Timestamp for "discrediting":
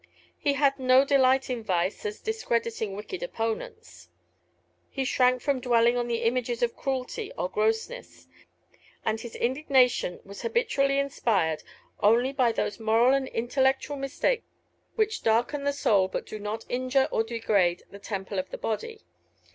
2.21-2.95